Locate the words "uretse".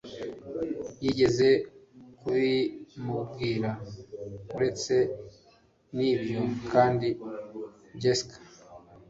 4.55-4.95